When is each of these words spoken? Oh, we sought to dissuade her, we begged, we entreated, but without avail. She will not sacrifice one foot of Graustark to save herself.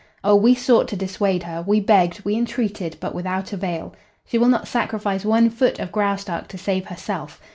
Oh, 0.23 0.35
we 0.35 0.55
sought 0.55 0.87
to 0.87 0.95
dissuade 0.95 1.43
her, 1.43 1.61
we 1.63 1.79
begged, 1.79 2.25
we 2.25 2.33
entreated, 2.33 2.97
but 2.99 3.13
without 3.13 3.53
avail. 3.53 3.93
She 4.25 4.39
will 4.39 4.47
not 4.49 4.67
sacrifice 4.67 5.23
one 5.23 5.51
foot 5.51 5.77
of 5.77 5.91
Graustark 5.91 6.47
to 6.47 6.57
save 6.57 6.87
herself. 6.87 7.39